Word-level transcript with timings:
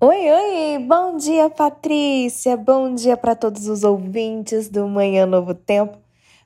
Oi, 0.00 0.30
oi! 0.30 0.78
Bom 0.78 1.16
dia, 1.16 1.50
Patrícia! 1.50 2.56
Bom 2.56 2.94
dia 2.94 3.16
para 3.16 3.34
todos 3.34 3.66
os 3.66 3.82
ouvintes 3.82 4.68
do 4.68 4.86
Manhã 4.86 5.26
Novo 5.26 5.52
Tempo. 5.54 5.98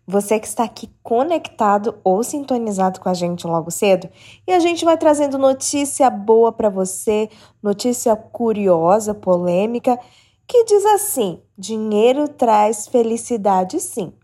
Você 0.07 0.41
que 0.41 0.47
está 0.47 0.65
aqui 0.65 0.89
conectado 1.03 1.99
ou 2.03 2.25
sintonizado 2.25 2.99
com 2.99 3.11
a 3.11 3.13
gente 3.13 3.47
logo 3.47 3.71
cedo, 3.71 4.09
e 4.47 4.53
a 4.53 4.59
gente 4.59 4.87
vai 4.87 4.97
trazendo 4.97 5.37
notícia 5.37 6.09
boa 6.09 6.51
para 6.51 6.71
você, 6.71 7.29
notícia 7.63 8.17
curiosa, 8.17 9.13
polêmica, 9.13 10.01
que 10.49 10.65
diz 10.65 10.87
assim: 10.87 11.39
dinheiro 11.59 12.29
traz 12.29 12.87
felicidade, 12.87 13.81
sim. 13.81 14.15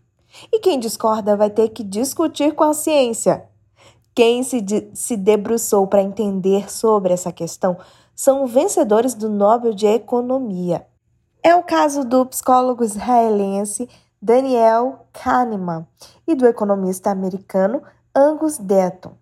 E 0.51 0.57
quem 0.57 0.79
discorda 0.79 1.37
vai 1.37 1.51
ter 1.51 1.69
que 1.69 1.83
discutir 1.83 2.55
com 2.55 2.63
a 2.63 2.73
ciência. 2.73 3.45
Quem 4.15 4.41
se, 4.41 4.59
de, 4.59 4.89
se 4.95 5.15
debruçou 5.15 5.85
para 5.85 6.01
entender 6.01 6.69
sobre 6.71 7.13
essa 7.13 7.31
questão 7.31 7.77
são 8.19 8.45
vencedores 8.45 9.13
do 9.13 9.29
Nobel 9.29 9.73
de 9.73 9.87
Economia. 9.87 10.85
É 11.41 11.55
o 11.55 11.63
caso 11.63 12.03
do 12.03 12.25
psicólogo 12.25 12.83
israelense 12.83 13.87
Daniel 14.21 15.05
Kahneman 15.13 15.87
e 16.27 16.35
do 16.35 16.45
economista 16.45 17.09
americano 17.11 17.81
Angus 18.13 18.57
Deaton. 18.57 19.13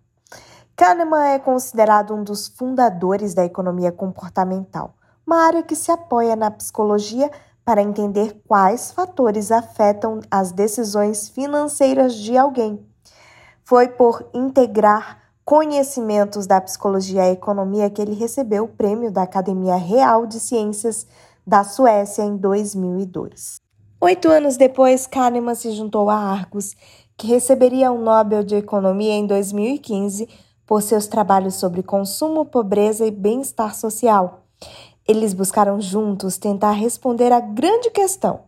Kahneman 0.74 1.28
é 1.28 1.38
considerado 1.38 2.12
um 2.12 2.24
dos 2.24 2.48
fundadores 2.48 3.34
da 3.34 3.44
economia 3.44 3.92
comportamental, 3.92 4.94
uma 5.24 5.46
área 5.46 5.62
que 5.62 5.76
se 5.76 5.92
apoia 5.92 6.34
na 6.34 6.50
psicologia 6.50 7.30
para 7.64 7.80
entender 7.80 8.42
quais 8.48 8.90
fatores 8.90 9.52
afetam 9.52 10.18
as 10.28 10.50
decisões 10.50 11.28
financeiras 11.28 12.16
de 12.16 12.36
alguém. 12.36 12.84
Foi 13.62 13.86
por 13.86 14.28
integrar 14.34 15.27
conhecimentos 15.48 16.46
da 16.46 16.60
psicologia 16.60 17.26
e 17.26 17.32
economia 17.32 17.88
que 17.88 18.02
ele 18.02 18.12
recebeu 18.12 18.64
o 18.64 18.68
prêmio 18.68 19.10
da 19.10 19.22
Academia 19.22 19.76
Real 19.76 20.26
de 20.26 20.38
Ciências 20.38 21.06
da 21.46 21.64
Suécia 21.64 22.22
em 22.22 22.36
2002. 22.36 23.56
Oito 23.98 24.28
anos 24.28 24.58
depois, 24.58 25.06
Kahneman 25.06 25.54
se 25.54 25.70
juntou 25.70 26.10
a 26.10 26.16
Argos, 26.16 26.76
que 27.16 27.26
receberia 27.26 27.90
o 27.90 27.96
Nobel 27.96 28.42
de 28.42 28.56
Economia 28.56 29.14
em 29.14 29.26
2015 29.26 30.28
por 30.66 30.82
seus 30.82 31.06
trabalhos 31.06 31.54
sobre 31.54 31.82
consumo, 31.82 32.44
pobreza 32.44 33.06
e 33.06 33.10
bem-estar 33.10 33.74
social. 33.74 34.42
Eles 35.08 35.32
buscaram 35.32 35.80
juntos 35.80 36.36
tentar 36.36 36.72
responder 36.72 37.32
à 37.32 37.40
grande 37.40 37.88
questão: 37.88 38.40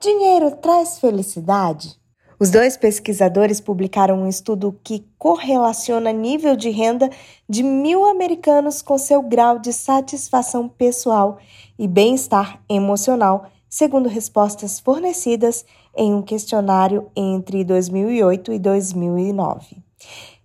dinheiro 0.00 0.52
traz 0.58 1.00
felicidade? 1.00 1.98
Os 2.38 2.50
dois 2.50 2.76
pesquisadores 2.76 3.60
publicaram 3.60 4.22
um 4.22 4.28
estudo 4.28 4.78
que 4.84 5.06
correlaciona 5.18 6.12
nível 6.12 6.54
de 6.54 6.68
renda 6.68 7.08
de 7.48 7.62
mil 7.62 8.04
americanos 8.04 8.82
com 8.82 8.98
seu 8.98 9.22
grau 9.22 9.58
de 9.58 9.72
satisfação 9.72 10.68
pessoal 10.68 11.38
e 11.78 11.88
bem-estar 11.88 12.60
emocional, 12.68 13.46
segundo 13.70 14.06
respostas 14.06 14.78
fornecidas 14.78 15.64
em 15.96 16.12
um 16.12 16.20
questionário 16.20 17.10
entre 17.16 17.64
2008 17.64 18.52
e 18.52 18.58
2009. 18.58 19.78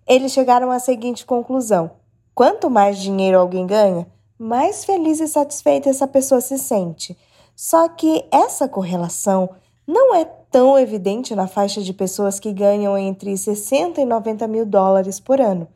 Eles 0.07 0.31
chegaram 0.31 0.71
à 0.71 0.79
seguinte 0.79 1.25
conclusão: 1.25 1.91
quanto 2.33 2.69
mais 2.69 2.99
dinheiro 2.99 3.37
alguém 3.37 3.67
ganha, 3.67 4.07
mais 4.39 4.85
feliz 4.85 5.19
e 5.19 5.27
satisfeita 5.27 5.89
essa 5.89 6.07
pessoa 6.07 6.39
se 6.39 6.57
sente. 6.57 7.17
Só 7.53 7.89
que 7.89 8.25
essa 8.31 8.65
correlação 8.65 9.49
não 9.87 10.15
é 10.15 10.25
tão 10.25 10.77
evidente 10.77 11.35
na 11.35 11.47
faixa 11.47 11.81
de 11.81 11.93
pessoas 11.93 12.39
que 12.39 12.53
ganham 12.53 12.97
entre 12.97 13.35
60 13.35 14.01
e 14.01 14.05
90 14.05 14.47
mil 14.47 14.65
dólares 14.65 15.19
por 15.19 15.39
ano, 15.39 15.67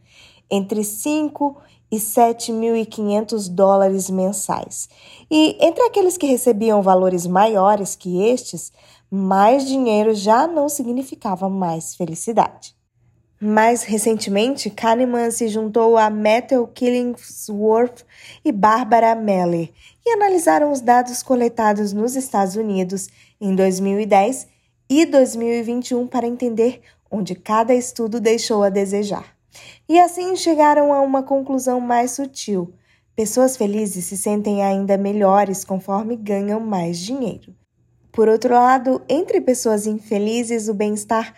entre 0.49 0.83
5 0.83 1.57
e 1.91 1.97
7.500 1.97 3.49
dólares 3.49 4.09
mensais. 4.09 4.89
E 5.29 5.57
entre 5.59 5.83
aqueles 5.83 6.17
que 6.17 6.27
recebiam 6.27 6.81
valores 6.81 7.25
maiores 7.25 7.95
que 7.95 8.21
estes, 8.21 8.71
mais 9.09 9.65
dinheiro 9.65 10.13
já 10.13 10.47
não 10.47 10.67
significava 10.67 11.49
mais 11.49 11.95
felicidade. 11.95 12.74
Mais 13.39 13.83
recentemente, 13.83 14.69
Kahneman 14.69 15.29
se 15.29 15.49
juntou 15.49 15.97
a 15.97 16.09
Matthew 16.09 16.67
Killingsworth 16.67 18.05
e 18.43 18.51
Barbara 18.51 19.13
Meller 19.13 19.71
e 20.05 20.09
analisaram 20.11 20.71
os 20.71 20.79
dados 20.79 21.21
coletados 21.21 21.91
nos 21.91 22.15
Estados 22.15 22.55
Unidos 22.55 23.09
em 23.39 23.53
2010 23.53 24.47
e 24.89 25.05
2021 25.05 26.07
para 26.07 26.25
entender 26.25 26.81
onde 27.11 27.35
cada 27.35 27.73
estudo 27.73 28.21
deixou 28.21 28.63
a 28.63 28.69
desejar. 28.69 29.35
E 29.87 29.99
assim 29.99 30.35
chegaram 30.35 30.93
a 30.93 31.01
uma 31.01 31.21
conclusão 31.21 31.79
mais 31.79 32.11
sutil. 32.11 32.73
Pessoas 33.15 33.57
felizes 33.57 34.05
se 34.05 34.17
sentem 34.17 34.63
ainda 34.63 34.97
melhores 34.97 35.63
conforme 35.63 36.15
ganham 36.15 36.59
mais 36.59 36.97
dinheiro. 36.97 37.53
Por 38.11 38.29
outro 38.29 38.53
lado, 38.53 39.01
entre 39.09 39.41
pessoas 39.41 39.85
infelizes, 39.85 40.69
o 40.69 40.73
bem-estar 40.73 41.33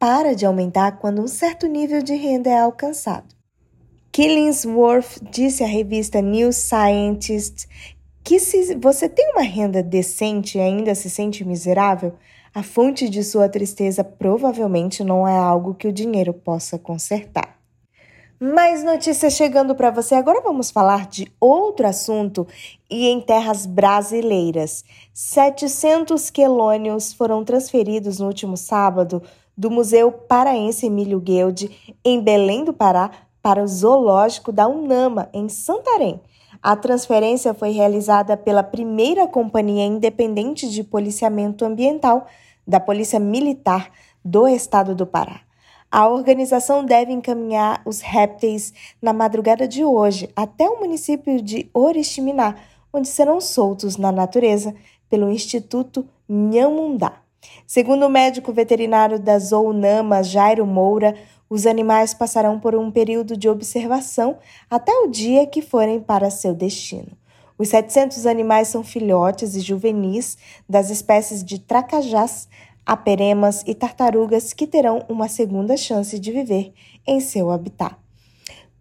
para 0.00 0.34
de 0.34 0.46
aumentar 0.46 0.92
quando 0.92 1.20
um 1.20 1.28
certo 1.28 1.66
nível 1.66 2.02
de 2.02 2.14
renda 2.14 2.48
é 2.48 2.58
alcançado. 2.58 3.26
Killingsworth 4.10 5.20
disse 5.30 5.62
à 5.62 5.66
revista 5.66 6.22
New 6.22 6.50
Scientist 6.54 7.68
que 8.24 8.40
se 8.40 8.74
você 8.76 9.10
tem 9.10 9.30
uma 9.32 9.42
renda 9.42 9.82
decente 9.82 10.56
e 10.56 10.60
ainda 10.60 10.94
se 10.94 11.10
sente 11.10 11.44
miserável, 11.44 12.14
a 12.54 12.62
fonte 12.62 13.10
de 13.10 13.22
sua 13.22 13.46
tristeza 13.46 14.02
provavelmente 14.02 15.04
não 15.04 15.28
é 15.28 15.36
algo 15.36 15.74
que 15.74 15.86
o 15.86 15.92
dinheiro 15.92 16.32
possa 16.32 16.78
consertar. 16.78 17.59
Mais 18.42 18.82
notícias 18.82 19.34
chegando 19.34 19.74
para 19.74 19.90
você. 19.90 20.14
Agora 20.14 20.40
vamos 20.40 20.70
falar 20.70 21.06
de 21.06 21.30
outro 21.38 21.86
assunto 21.86 22.48
e 22.88 23.06
em 23.06 23.20
terras 23.20 23.66
brasileiras. 23.66 24.82
700 25.12 26.30
quelônios 26.30 27.12
foram 27.12 27.44
transferidos 27.44 28.18
no 28.18 28.28
último 28.28 28.56
sábado 28.56 29.22
do 29.54 29.70
Museu 29.70 30.10
Paraense 30.10 30.86
Emílio 30.86 31.20
Guilde, 31.20 31.94
em 32.02 32.18
Belém 32.18 32.64
do 32.64 32.72
Pará, 32.72 33.10
para 33.42 33.62
o 33.62 33.68
Zoológico 33.68 34.50
da 34.50 34.66
Unama, 34.66 35.28
em 35.34 35.50
Santarém. 35.50 36.18
A 36.62 36.74
transferência 36.74 37.52
foi 37.52 37.72
realizada 37.72 38.38
pela 38.38 38.62
primeira 38.62 39.28
companhia 39.28 39.84
independente 39.84 40.70
de 40.70 40.82
policiamento 40.82 41.62
ambiental 41.62 42.26
da 42.66 42.80
Polícia 42.80 43.20
Militar 43.20 43.90
do 44.24 44.48
Estado 44.48 44.94
do 44.94 45.06
Pará. 45.06 45.49
A 45.92 46.06
organização 46.08 46.84
deve 46.84 47.12
encaminhar 47.12 47.82
os 47.84 48.00
répteis 48.00 48.72
na 49.02 49.12
madrugada 49.12 49.66
de 49.66 49.84
hoje 49.84 50.30
até 50.36 50.68
o 50.70 50.78
município 50.78 51.42
de 51.42 51.68
Oriximiná, 51.74 52.54
onde 52.92 53.08
serão 53.08 53.40
soltos 53.40 53.96
na 53.96 54.12
natureza 54.12 54.72
pelo 55.08 55.28
Instituto 55.28 56.06
Nhamundá. 56.28 57.14
Segundo 57.66 58.06
o 58.06 58.08
médico 58.08 58.52
veterinário 58.52 59.18
da 59.18 59.36
Zoonama, 59.36 60.22
Jairo 60.22 60.64
Moura, 60.64 61.16
os 61.48 61.66
animais 61.66 62.14
passarão 62.14 62.60
por 62.60 62.76
um 62.76 62.88
período 62.92 63.36
de 63.36 63.48
observação 63.48 64.38
até 64.70 64.92
o 64.92 65.08
dia 65.08 65.44
que 65.44 65.60
forem 65.60 65.98
para 65.98 66.30
seu 66.30 66.54
destino. 66.54 67.18
Os 67.58 67.68
700 67.68 68.24
animais 68.26 68.68
são 68.68 68.84
filhotes 68.84 69.54
e 69.56 69.60
juvenis 69.60 70.38
das 70.68 70.88
espécies 70.88 71.44
de 71.44 71.58
tracajás, 71.58 72.48
aperemas 72.90 73.62
e 73.68 73.72
tartarugas 73.72 74.52
que 74.52 74.66
terão 74.66 75.04
uma 75.08 75.28
segunda 75.28 75.76
chance 75.76 76.18
de 76.18 76.32
viver 76.32 76.72
em 77.06 77.20
seu 77.20 77.48
habitat. 77.52 77.94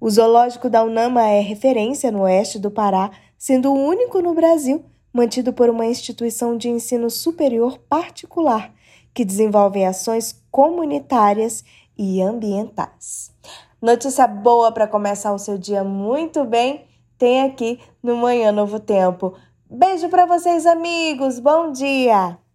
O 0.02 0.09
zoológico 0.09 0.68
da 0.68 0.84
Unama 0.84 1.22
é 1.28 1.42
referência 1.42 2.12
no 2.12 2.22
oeste 2.24 2.58
do 2.58 2.72
Pará, 2.72 3.12
sendo 3.38 3.72
o 3.72 3.78
único 3.78 4.19
no 4.19 4.34
Brasil 4.34 4.84
mantido 5.14 5.53
por 5.53 5.69
uma 5.69 5.86
instituição 5.86 6.58
de 6.58 6.69
ensino 6.69 7.08
superior 7.08 7.78
particular 7.88 8.74
que 9.14 9.24
desenvolve 9.24 9.86
ações 9.86 10.44
comunitárias 10.50 11.64
e 11.96 12.19
ambientais. 12.19 13.31
Notícia 13.80 14.25
boa 14.25 14.72
para 14.72 14.88
começar 14.88 15.31
o 15.34 15.38
seu 15.38 15.56
dia 15.56 15.84
muito 15.84 16.44
bem 16.44 16.88
tem 17.16 17.44
aqui 17.44 17.80
no 18.02 18.16
Manhã 18.16 18.52
Novo 18.52 18.80
Tempo. 18.80 19.36
Beijo 19.69 20.09
para 20.09 20.25
vocês, 20.25 20.66
amigos. 20.66 21.38
Bom 21.38 21.72
dia! 21.72 22.49